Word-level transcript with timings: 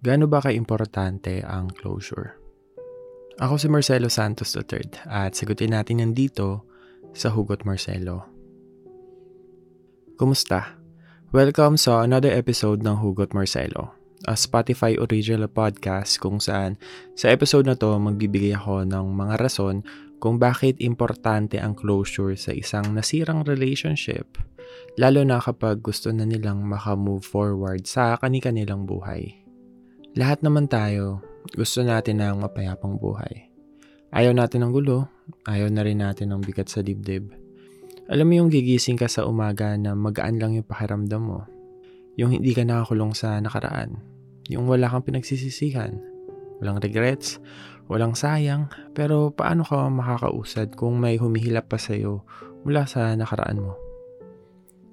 Gaano 0.00 0.24
ba 0.32 0.40
ka-importante 0.40 1.44
ang 1.44 1.68
closure? 1.76 2.32
Ako 3.36 3.60
si 3.60 3.68
Marcelo 3.68 4.08
Santos 4.08 4.56
III 4.56 5.04
at 5.04 5.36
sagutin 5.36 5.76
natin 5.76 6.00
yan 6.00 6.16
dito 6.16 6.64
sa 7.12 7.28
Hugot 7.28 7.68
Marcelo. 7.68 8.24
Kumusta? 10.16 10.80
Welcome 11.36 11.76
sa 11.76 12.00
another 12.00 12.32
episode 12.32 12.80
ng 12.80 12.96
Hugot 12.96 13.36
Marcelo, 13.36 13.92
a 14.24 14.40
Spotify 14.40 14.96
original 14.96 15.52
podcast 15.52 16.16
kung 16.16 16.40
saan 16.40 16.80
sa 17.12 17.28
episode 17.28 17.68
na 17.68 17.76
to 17.76 17.92
magbibigay 18.00 18.56
ako 18.56 18.88
ng 18.88 19.04
mga 19.12 19.36
rason 19.36 19.84
kung 20.16 20.40
bakit 20.40 20.80
importante 20.80 21.60
ang 21.60 21.76
closure 21.76 22.40
sa 22.40 22.56
isang 22.56 22.96
nasirang 22.96 23.44
relationship, 23.44 24.40
lalo 24.96 25.20
na 25.28 25.44
kapag 25.44 25.84
gusto 25.84 26.08
na 26.08 26.24
nilang 26.24 26.64
makamove 26.64 27.28
forward 27.28 27.84
sa 27.84 28.16
kani-kanilang 28.16 28.88
buhay. 28.88 29.40
Lahat 30.18 30.42
naman 30.42 30.66
tayo, 30.66 31.22
gusto 31.54 31.86
natin 31.86 32.18
ng 32.18 32.42
mapayapang 32.42 32.98
buhay. 32.98 33.46
Ayaw 34.10 34.34
natin 34.34 34.66
ng 34.66 34.74
gulo, 34.74 35.06
ayaw 35.46 35.70
na 35.70 35.86
rin 35.86 36.02
natin 36.02 36.34
ng 36.34 36.42
bigat 36.42 36.66
sa 36.66 36.82
dibdib. 36.82 37.30
Alam 38.10 38.26
mo 38.26 38.34
yung 38.42 38.50
gigising 38.50 38.98
ka 38.98 39.06
sa 39.06 39.22
umaga 39.22 39.78
na 39.78 39.94
magaan 39.94 40.42
lang 40.42 40.58
yung 40.58 40.66
pakiramdam 40.66 41.22
mo. 41.22 41.46
Yung 42.18 42.34
hindi 42.34 42.50
ka 42.50 42.66
nakakulong 42.66 43.14
sa 43.14 43.38
nakaraan. 43.38 44.02
Yung 44.50 44.66
wala 44.66 44.90
kang 44.90 45.06
pinagsisisihan. 45.06 45.94
Walang 46.58 46.82
regrets, 46.82 47.38
walang 47.86 48.18
sayang, 48.18 48.66
pero 48.98 49.30
paano 49.30 49.62
ka 49.62 49.86
makakausad 49.86 50.74
kung 50.74 50.98
may 50.98 51.22
humihilap 51.22 51.70
pa 51.70 51.78
sa'yo 51.78 52.26
mula 52.66 52.82
sa 52.90 53.14
nakaraan 53.14 53.62
mo? 53.62 53.78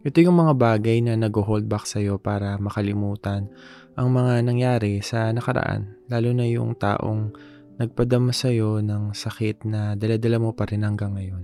Ito 0.05 0.21
yung 0.21 0.37
mga 0.37 0.53
bagay 0.61 1.01
na 1.01 1.17
nag-hold 1.17 1.65
back 1.65 1.89
sa'yo 1.89 2.21
para 2.21 2.61
makalimutan 2.61 3.49
ang 3.97 4.13
mga 4.13 4.45
nangyari 4.45 5.01
sa 5.01 5.33
nakaraan, 5.33 5.97
lalo 6.05 6.29
na 6.29 6.45
yung 6.45 6.77
taong 6.77 7.33
nagpadama 7.81 8.29
sa'yo 8.29 8.77
ng 8.85 9.17
sakit 9.17 9.65
na 9.65 9.97
daladala 9.97 10.37
mo 10.37 10.53
pa 10.53 10.69
rin 10.69 10.85
hanggang 10.85 11.17
ngayon. 11.17 11.43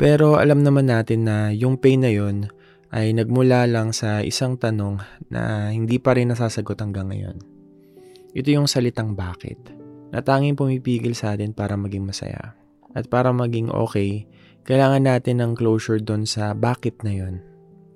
Pero 0.00 0.40
alam 0.40 0.64
naman 0.64 0.88
natin 0.88 1.28
na 1.28 1.52
yung 1.52 1.76
pain 1.76 2.00
na 2.00 2.08
yun 2.08 2.48
ay 2.88 3.12
nagmula 3.12 3.68
lang 3.68 3.92
sa 3.92 4.24
isang 4.24 4.56
tanong 4.56 5.04
na 5.28 5.68
hindi 5.68 6.00
pa 6.00 6.16
rin 6.16 6.32
nasasagot 6.32 6.80
hanggang 6.80 7.12
ngayon. 7.12 7.36
Ito 8.32 8.48
yung 8.48 8.68
salitang 8.68 9.12
bakit, 9.12 9.60
na 10.12 10.24
pumipigil 10.24 11.12
sa 11.12 11.36
atin 11.36 11.52
para 11.52 11.76
maging 11.76 12.08
masaya. 12.08 12.56
At 12.92 13.08
para 13.08 13.32
maging 13.32 13.72
okay, 13.72 14.28
kailangan 14.64 15.04
natin 15.04 15.40
ng 15.40 15.52
closure 15.56 16.00
doon 16.00 16.24
sa 16.28 16.52
bakit 16.56 17.00
na 17.04 17.12
yun. 17.12 17.44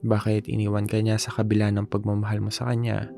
Bakit 0.05 0.49
iniwan 0.49 0.89
ka 0.89 1.01
niya 1.01 1.17
sa 1.17 1.33
kabila 1.33 1.69
ng 1.73 1.89
pagmamahal 1.89 2.41
mo 2.41 2.49
sa 2.49 2.73
kanya? 2.73 3.09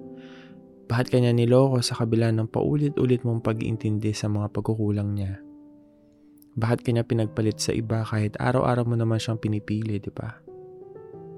Bakit 0.88 1.12
kanya 1.12 1.36
niloko 1.36 1.84
sa 1.84 2.00
kabila 2.00 2.32
ng 2.32 2.48
paulit-ulit 2.48 3.20
mong 3.20 3.44
pag-iintindi 3.44 4.16
sa 4.16 4.32
mga 4.32 4.48
pagkukulang 4.56 5.12
niya? 5.12 5.36
Bakit 6.56 6.80
kanya 6.80 7.04
pinagpalit 7.04 7.60
sa 7.60 7.76
iba 7.76 8.00
kahit 8.02 8.40
araw-araw 8.40 8.88
mo 8.88 8.96
naman 8.96 9.20
siyang 9.20 9.36
pinipili, 9.36 10.00
di 10.00 10.08
ba? 10.08 10.32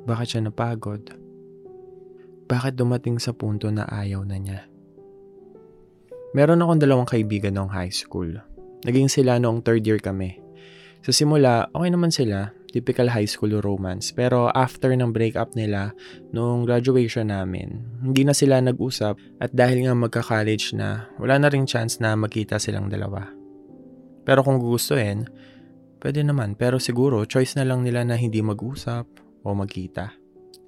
Bakit 0.07 0.27
siya 0.31 0.41
napagod? 0.47 1.03
Bakit 2.47 2.79
dumating 2.79 3.19
sa 3.19 3.35
punto 3.35 3.67
na 3.75 3.91
ayaw 3.91 4.23
na 4.23 4.39
niya? 4.39 4.71
Meron 6.31 6.63
akong 6.63 6.79
dalawang 6.79 7.11
kaibigan 7.11 7.59
noong 7.59 7.75
high 7.75 7.91
school. 7.91 8.31
Naging 8.87 9.11
sila 9.11 9.43
noong 9.43 9.67
third 9.67 9.83
year 9.83 9.99
kami. 9.99 10.39
Sa 11.03 11.11
simula, 11.11 11.67
okay 11.75 11.91
naman 11.91 12.15
sila 12.15 12.55
typical 12.71 13.11
high 13.11 13.27
school 13.27 13.59
romance. 13.61 14.15
Pero 14.15 14.49
after 14.55 14.95
ng 14.95 15.11
breakup 15.11 15.53
nila, 15.59 15.93
nung 16.31 16.65
graduation 16.65 17.29
namin, 17.29 17.83
hindi 18.01 18.23
na 18.23 18.33
sila 18.33 18.63
nag-usap 18.63 19.19
at 19.43 19.51
dahil 19.51 19.87
nga 19.87 19.95
magka-college 19.99 20.79
na, 20.79 21.11
wala 21.19 21.37
na 21.37 21.51
ring 21.51 21.67
chance 21.67 21.99
na 21.99 22.15
magkita 22.15 22.57
silang 22.63 22.89
dalawa. 22.89 23.27
Pero 24.25 24.47
kung 24.47 24.63
gugustuhin, 24.63 25.27
pwede 26.01 26.23
naman. 26.23 26.55
Pero 26.55 26.79
siguro, 26.79 27.27
choice 27.27 27.59
na 27.59 27.67
lang 27.67 27.83
nila 27.83 28.07
na 28.07 28.15
hindi 28.17 28.41
mag-usap 28.41 29.05
o 29.45 29.53
magkita. 29.53 30.15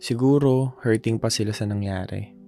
Siguro, 0.03 0.75
hurting 0.83 1.23
pa 1.23 1.31
sila 1.31 1.55
sa 1.55 1.62
nangyari. 1.62 2.43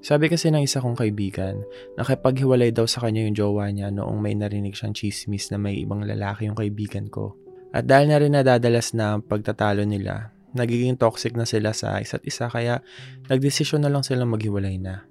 Sabi 0.00 0.32
kasi 0.32 0.48
ng 0.48 0.64
isa 0.64 0.80
kong 0.80 0.96
kaibigan, 0.96 1.60
nakipaghiwalay 2.00 2.72
daw 2.72 2.88
sa 2.88 3.04
kanya 3.04 3.28
yung 3.28 3.36
jowa 3.36 3.68
niya 3.68 3.92
noong 3.92 4.16
may 4.16 4.32
narinig 4.32 4.72
siyang 4.72 4.96
chismis 4.96 5.52
na 5.52 5.60
may 5.60 5.76
ibang 5.76 6.00
lalaki 6.00 6.48
yung 6.48 6.56
kaibigan 6.56 7.12
ko. 7.12 7.36
At 7.70 7.86
dahil 7.86 8.10
na 8.10 8.18
rin 8.18 8.34
nadadalas 8.34 8.92
na 8.98 9.14
ang 9.14 9.22
pagtatalo 9.22 9.86
nila, 9.86 10.34
nagiging 10.54 10.98
toxic 10.98 11.38
na 11.38 11.46
sila 11.46 11.70
sa 11.70 12.02
isa't 12.02 12.26
isa 12.26 12.50
kaya 12.50 12.82
nagdesisyon 13.30 13.86
na 13.86 13.90
lang 13.90 14.02
silang 14.02 14.34
maghiwalay 14.34 14.74
na. 14.78 15.06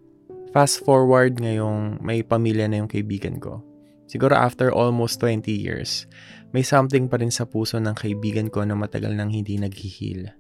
Fast 0.52 0.84
forward 0.84 1.40
ngayong 1.40 2.04
may 2.04 2.26
pamilya 2.26 2.68
na 2.68 2.84
yung 2.84 2.92
kaibigan 2.92 3.40
ko. 3.40 3.64
Siguro 4.10 4.34
after 4.34 4.74
almost 4.74 5.22
20 5.22 5.46
years, 5.54 6.10
may 6.50 6.66
something 6.66 7.06
pa 7.06 7.22
rin 7.22 7.30
sa 7.30 7.46
puso 7.46 7.78
ng 7.78 7.94
kaibigan 7.94 8.50
ko 8.50 8.66
na 8.66 8.74
matagal 8.74 9.14
nang 9.14 9.30
hindi 9.30 9.62
naghihil. 9.62 10.34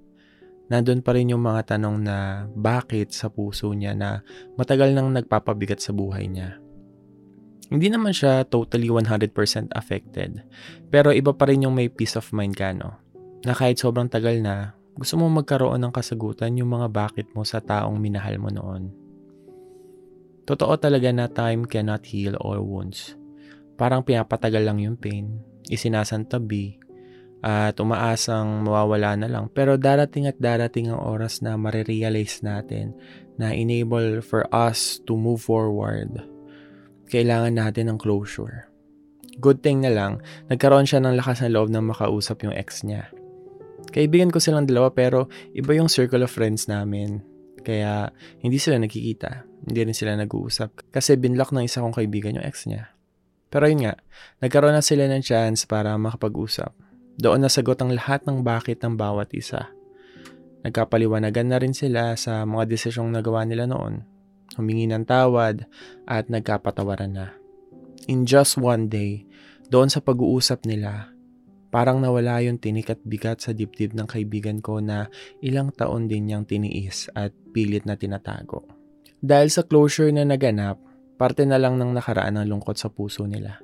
Nandun 0.70 1.06
pa 1.06 1.14
rin 1.14 1.34
yung 1.34 1.46
mga 1.46 1.78
tanong 1.78 1.98
na 2.02 2.46
bakit 2.54 3.14
sa 3.14 3.30
puso 3.30 3.70
niya 3.74 3.94
na 3.94 4.26
matagal 4.58 4.94
nang 4.94 5.14
nagpapabigat 5.14 5.82
sa 5.82 5.94
buhay 5.94 6.26
niya. 6.26 6.58
Hindi 7.70 7.94
naman 7.94 8.18
siya 8.18 8.50
totally 8.50 8.90
100% 8.90 9.30
affected. 9.78 10.42
Pero 10.90 11.14
iba 11.14 11.38
pa 11.38 11.46
rin 11.46 11.70
yung 11.70 11.78
may 11.78 11.86
peace 11.86 12.18
of 12.18 12.34
mind 12.34 12.58
ka, 12.58 12.74
no? 12.74 12.98
Na 13.46 13.54
kahit 13.54 13.78
sobrang 13.78 14.10
tagal 14.10 14.42
na, 14.42 14.74
gusto 14.98 15.22
mo 15.22 15.30
magkaroon 15.30 15.78
ng 15.78 15.94
kasagutan 15.94 16.58
yung 16.58 16.74
mga 16.74 16.90
bakit 16.90 17.30
mo 17.38 17.46
sa 17.46 17.62
taong 17.62 18.02
minahal 18.02 18.42
mo 18.42 18.50
noon. 18.50 18.90
Totoo 20.50 20.82
talaga 20.82 21.14
na 21.14 21.30
time 21.30 21.70
cannot 21.70 22.10
heal 22.10 22.34
all 22.42 22.58
wounds. 22.58 23.14
Parang 23.78 24.02
pinapatagal 24.02 24.66
lang 24.66 24.82
yung 24.82 24.98
pain, 24.98 25.38
isinasantabi, 25.70 26.82
at 27.46 27.78
umaasang 27.78 28.66
mawawala 28.66 29.14
na 29.14 29.30
lang. 29.30 29.46
Pero 29.54 29.78
darating 29.78 30.26
at 30.26 30.42
darating 30.42 30.90
ang 30.90 31.00
oras 31.06 31.46
na 31.46 31.54
marirealize 31.54 32.42
natin 32.42 32.98
na 33.38 33.54
enable 33.54 34.26
for 34.26 34.50
us 34.50 35.00
to 35.06 35.14
move 35.14 35.40
forward 35.40 36.20
kailangan 37.10 37.58
natin 37.58 37.90
ng 37.90 37.98
closure. 37.98 38.70
Good 39.42 39.66
thing 39.66 39.82
na 39.82 39.92
lang, 39.92 40.22
nagkaroon 40.48 40.86
siya 40.86 41.02
ng 41.02 41.18
lakas 41.18 41.42
ng 41.42 41.56
loob 41.58 41.74
na 41.74 41.82
makausap 41.82 42.46
yung 42.46 42.54
ex 42.54 42.86
niya. 42.86 43.10
Kaibigan 43.90 44.30
ko 44.30 44.38
silang 44.38 44.70
dalawa 44.70 44.94
pero 44.94 45.26
iba 45.58 45.74
yung 45.74 45.90
circle 45.90 46.22
of 46.22 46.32
friends 46.32 46.70
namin. 46.70 47.26
Kaya 47.66 48.14
hindi 48.46 48.62
sila 48.62 48.78
nagkikita. 48.78 49.50
Hindi 49.66 49.80
rin 49.90 49.96
sila 49.98 50.14
nag-uusap. 50.20 50.94
Kasi 50.94 51.18
binlock 51.18 51.50
ng 51.52 51.66
isa 51.66 51.82
kong 51.82 51.98
kaibigan 51.98 52.38
yung 52.38 52.46
ex 52.46 52.70
niya. 52.70 52.94
Pero 53.50 53.66
yun 53.66 53.90
nga, 53.90 53.98
nagkaroon 54.46 54.78
na 54.78 54.86
sila 54.86 55.10
ng 55.10 55.26
chance 55.26 55.66
para 55.66 55.98
makapag-usap. 55.98 56.70
Doon 57.18 57.44
nasagot 57.44 57.82
ang 57.82 57.92
lahat 57.92 58.24
ng 58.30 58.46
bakit 58.46 58.86
ng 58.86 58.94
bawat 58.94 59.34
isa. 59.34 59.74
Nagkapaliwanagan 60.62 61.48
na 61.50 61.58
rin 61.58 61.74
sila 61.74 62.14
sa 62.14 62.46
mga 62.46 62.70
desisyong 62.70 63.10
nagawa 63.10 63.48
nila 63.48 63.66
noon 63.66 64.19
humingi 64.60 64.92
ng 64.92 65.08
tawad, 65.08 65.64
at 66.04 66.28
nagkapatawaran 66.28 67.16
na. 67.16 67.28
In 68.12 68.28
just 68.28 68.60
one 68.60 68.92
day, 68.92 69.24
doon 69.72 69.88
sa 69.88 70.04
pag-uusap 70.04 70.68
nila, 70.68 71.16
parang 71.72 72.04
nawala 72.04 72.42
yung 72.44 72.60
tinik 72.60 72.92
at 72.92 73.02
bigat 73.06 73.40
sa 73.40 73.56
dibdib 73.56 73.96
ng 73.96 74.10
kaibigan 74.10 74.60
ko 74.60 74.84
na 74.84 75.08
ilang 75.40 75.72
taon 75.72 76.12
din 76.12 76.28
niyang 76.28 76.44
tiniis 76.44 77.08
at 77.14 77.32
pilit 77.56 77.88
na 77.88 77.96
tinatago. 77.96 78.66
Dahil 79.22 79.54
sa 79.54 79.64
closure 79.64 80.10
na 80.10 80.26
naganap, 80.26 80.82
parte 81.20 81.44
na 81.46 81.60
lang 81.60 81.78
ng 81.78 81.94
nakaraan 81.94 82.40
ng 82.40 82.48
lungkot 82.50 82.80
sa 82.80 82.90
puso 82.90 83.28
nila. 83.28 83.60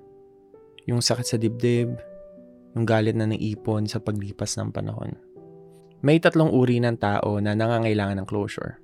Yung 0.85 1.01
sakit 1.01 1.25
sa 1.25 1.38
dibdib, 1.41 1.95
yung 2.75 2.85
galit 2.85 3.16
na 3.16 3.25
ipon 3.31 3.88
sa 3.88 4.03
paglipas 4.03 4.59
ng 4.59 4.69
panahon. 4.75 5.16
May 6.06 6.22
tatlong 6.22 6.53
uri 6.53 6.77
ng 6.83 7.00
tao 7.01 7.41
na 7.41 7.57
nangangailangan 7.57 8.22
ng 8.22 8.27
closure. 8.29 8.77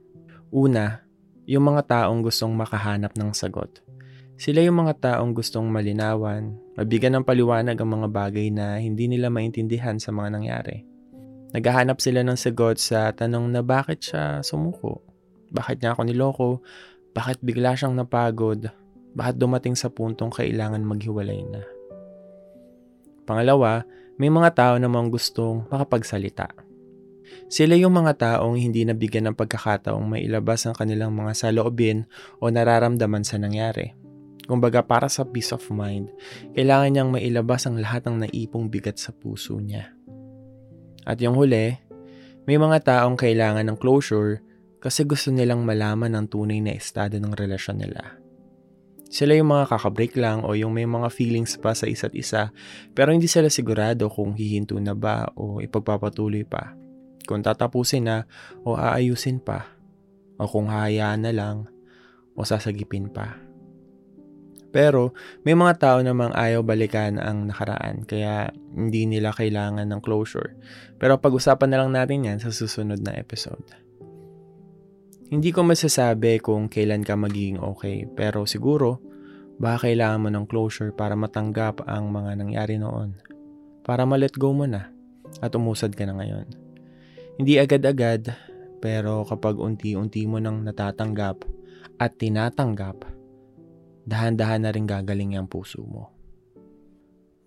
Una, 0.49 1.05
yung 1.50 1.74
mga 1.74 1.81
taong 1.90 2.22
gustong 2.22 2.53
makahanap 2.53 3.18
ng 3.18 3.34
sagot. 3.34 3.81
Sila 4.38 4.61
yung 4.61 4.82
mga 4.82 5.17
taong 5.17 5.38
gustong 5.38 5.70
malinawan, 5.70 6.58
mabigyan 6.78 7.22
ng 7.22 7.26
paliwanag 7.26 7.78
ang 7.78 7.90
mga 8.02 8.08
bagay 8.09 8.47
na 8.49 8.82
hindi 8.82 9.05
nila 9.05 9.29
maintindihan 9.29 10.02
sa 10.02 10.09
mga 10.09 10.29
nangyari. 10.34 10.82
Naghahanap 11.53 12.02
sila 12.02 12.26
ng 12.26 12.38
sagot 12.38 12.82
sa 12.82 13.14
tanong 13.14 13.53
na 13.53 13.61
bakit 13.61 14.02
siya 14.02 14.41
sumuko, 14.41 15.05
bakit 15.52 15.84
niya 15.84 15.93
ako 15.93 16.02
niloko, 16.08 16.49
bakit 17.11 17.38
bigla 17.44 17.76
siyang 17.76 17.94
napagod, 17.94 18.72
bakit 19.11 19.35
dumating 19.35 19.76
sa 19.76 19.91
puntong 19.91 20.32
kailangan 20.32 20.82
maghiwalay 20.82 21.44
na. 21.46 21.61
Pangalawa, 23.28 23.84
may 24.16 24.32
mga 24.32 24.49
tao 24.55 24.73
namang 24.79 25.11
gustong 25.11 25.67
makapagsalita 25.70 26.71
sila 27.47 27.76
yung 27.76 27.94
mga 27.96 28.18
taong 28.18 28.58
hindi 28.58 28.84
nabigyan 28.84 29.32
ng 29.32 29.35
pagkakataong 29.38 30.06
mailabas 30.06 30.66
ang 30.66 30.76
kanilang 30.76 31.16
mga 31.16 31.34
saloobin 31.35 32.08
o 32.40 32.50
nararamdaman 32.50 33.23
sa 33.23 33.40
nangyari. 33.40 33.94
Kumbaga 34.50 34.84
para 34.84 35.08
sa 35.08 35.23
peace 35.23 35.56
of 35.56 35.64
mind, 35.72 36.12
kailangan 36.58 36.90
niyang 36.91 37.12
mailabas 37.14 37.70
ang 37.70 37.79
lahat 37.79 38.03
ng 38.09 38.28
naipong 38.28 38.68
bigat 38.68 39.00
sa 39.00 39.16
puso 39.16 39.56
niya. 39.62 39.94
At 41.08 41.22
yung 41.23 41.38
huli, 41.38 41.78
may 42.50 42.58
mga 42.58 42.84
taong 42.84 43.16
kailangan 43.16 43.64
ng 43.70 43.78
closure 43.78 44.41
kasi 44.82 45.06
gusto 45.06 45.29
nilang 45.29 45.62
malaman 45.62 46.18
ang 46.18 46.26
tunay 46.26 46.58
na 46.58 46.73
estado 46.73 47.22
ng 47.22 47.38
relasyon 47.38 47.78
nila. 47.85 48.18
Sila 49.12 49.35
yung 49.35 49.52
mga 49.52 49.76
kakabreak 49.76 50.16
lang 50.16 50.47
o 50.47 50.56
yung 50.56 50.72
may 50.72 50.88
mga 50.88 51.12
feelings 51.12 51.59
pa 51.59 51.76
sa 51.76 51.84
isa't 51.84 52.16
isa 52.16 52.56
pero 52.96 53.12
hindi 53.12 53.28
sila 53.28 53.52
sigurado 53.52 54.08
kung 54.08 54.34
hihinto 54.34 54.79
na 54.79 54.96
ba 54.96 55.28
o 55.35 55.59
ipagpapatuloy 55.59 56.47
pa. 56.47 56.80
Kung 57.31 57.47
tatapusin 57.47 58.11
na 58.11 58.28
o 58.67 58.75
aayusin 58.75 59.39
pa 59.39 59.72
o 60.35 60.51
kung 60.51 60.67
hahayaan 60.67 61.23
na 61.23 61.31
lang 61.31 61.72
o 62.35 62.43
sasagipin 62.43 63.07
pa. 63.07 63.39
Pero 64.72 65.16
may 65.47 65.55
mga 65.55 65.79
tao 65.79 65.97
namang 66.03 66.35
ayaw 66.35 66.59
balikan 66.63 67.19
ang 67.19 67.47
nakaraan 67.47 68.03
kaya 68.03 68.51
hindi 68.75 69.07
nila 69.07 69.31
kailangan 69.31 69.87
ng 69.87 70.01
closure. 70.03 70.55
Pero 70.99 71.19
pag-usapan 71.19 71.72
na 71.72 71.79
lang 71.79 71.91
natin 71.95 72.28
yan 72.28 72.39
sa 72.43 72.51
susunod 72.51 72.99
na 72.99 73.16
episode. 73.16 73.63
Hindi 75.31 75.55
ko 75.55 75.63
masasabi 75.63 76.43
kung 76.43 76.67
kailan 76.67 77.07
ka 77.07 77.16
magiging 77.16 77.63
okay, 77.63 78.03
pero 78.11 78.43
siguro 78.43 78.99
baka 79.55 79.87
kailangan 79.87 80.27
mo 80.27 80.29
ng 80.31 80.45
closure 80.51 80.91
para 80.91 81.16
matanggap 81.16 81.84
ang 81.87 82.11
mga 82.11 82.35
nangyari 82.39 82.75
noon. 82.75 83.16
Para 83.87 84.03
ma-let 84.03 84.35
go 84.35 84.51
mo 84.51 84.67
na 84.67 84.91
at 85.39 85.55
umusad 85.55 85.95
ka 85.95 86.03
na 86.03 86.19
ngayon. 86.19 86.60
Hindi 87.41 87.58
agad-agad, 87.58 88.38
pero 88.85 89.26
kapag 89.26 89.58
unti-unti 89.58 90.29
mo 90.29 90.38
nang 90.38 90.61
natatanggap 90.61 91.41
at 91.97 92.14
tinatanggap, 92.22 93.02
dahan-dahan 94.05 94.61
na 94.61 94.70
rin 94.70 94.85
gagaling 94.85 95.34
ang 95.34 95.49
puso 95.49 95.82
mo. 95.82 96.14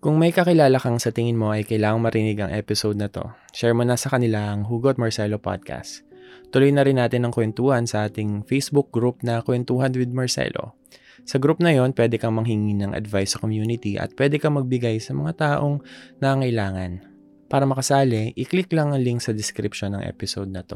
Kung 0.03 0.19
may 0.19 0.35
kakilala 0.35 0.83
kang 0.83 0.99
sa 0.99 1.15
tingin 1.15 1.39
mo 1.39 1.55
ay 1.55 1.63
kailangang 1.63 2.11
marinig 2.11 2.43
ang 2.43 2.51
episode 2.51 2.99
na 2.99 3.07
to, 3.07 3.23
share 3.55 3.71
mo 3.71 3.87
na 3.87 3.95
sa 3.95 4.11
kanila 4.11 4.51
ang 4.51 4.67
Hugot 4.67 4.99
Marcelo 4.99 5.39
Podcast. 5.39 6.03
Tuloy 6.51 6.75
na 6.75 6.83
rin 6.83 6.99
natin 6.99 7.23
ang 7.23 7.31
kwentuhan 7.31 7.87
sa 7.87 8.11
ating 8.11 8.43
Facebook 8.51 8.91
group 8.91 9.23
na 9.23 9.39
Kwentuhan 9.47 9.95
with 9.95 10.11
Marcelo. 10.11 10.75
Sa 11.23 11.39
group 11.39 11.63
na 11.63 11.71
yon, 11.71 11.95
pwede 11.95 12.19
kang 12.19 12.35
manghingi 12.35 12.83
ng 12.83 12.91
advice 12.91 13.39
sa 13.39 13.47
community 13.47 13.95
at 13.95 14.11
pwede 14.19 14.43
kang 14.43 14.59
magbigay 14.59 14.99
sa 14.99 15.15
mga 15.15 15.39
taong 15.39 15.79
nangailangan. 16.19 17.14
Para 17.55 17.63
makasali, 17.63 18.35
i-click 18.35 18.67
lang 18.75 18.91
ang 18.91 18.99
link 18.99 19.23
sa 19.23 19.31
description 19.31 19.95
ng 19.95 20.03
episode 20.03 20.51
na 20.51 20.59
to. 20.67 20.75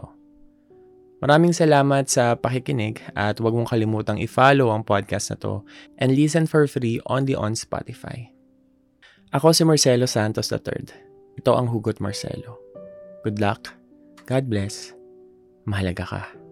Maraming 1.20 1.52
salamat 1.52 2.08
sa 2.08 2.40
pakikinig 2.40 3.04
at 3.20 3.36
huwag 3.44 3.52
mong 3.52 3.68
kalimutang 3.68 4.16
i-follow 4.24 4.72
ang 4.72 4.88
podcast 4.88 5.36
na 5.36 5.38
to 5.44 5.60
and 6.00 6.16
listen 6.16 6.48
for 6.48 6.64
free 6.72 7.04
only 7.12 7.36
on 7.36 7.52
Spotify. 7.52 8.32
Ako 9.36 9.52
si 9.52 9.68
Marcelo 9.68 10.08
Santos 10.08 10.48
III. 10.56 10.88
Ito 11.44 11.52
ang 11.52 11.68
Hugot 11.68 12.00
Marcelo. 12.00 12.56
Good 13.28 13.44
luck. 13.44 13.76
God 14.24 14.48
bless. 14.48 14.96
Mahalaga 15.68 16.08
ka. 16.08 16.49